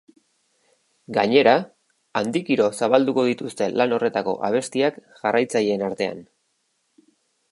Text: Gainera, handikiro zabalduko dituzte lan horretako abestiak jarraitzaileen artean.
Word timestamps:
Gainera, 1.17 1.51
handikiro 2.21 2.69
zabalduko 2.79 3.25
dituzte 3.29 3.67
lan 3.81 3.93
horretako 3.99 4.35
abestiak 4.49 4.99
jarraitzaileen 5.21 5.87
artean. 5.91 6.27